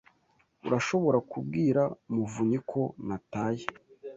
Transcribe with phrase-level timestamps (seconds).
[0.67, 1.81] Urashobora kubwira
[2.13, 3.65] muvunyi ko nataye?